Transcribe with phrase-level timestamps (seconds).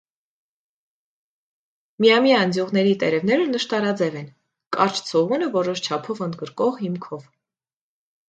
[2.05, 4.31] Միամյա ընձյուղների տերևները նշտարաձև են,
[4.77, 7.29] կարճ ցողունը որոշ չափով ընդգրկող հիմքով։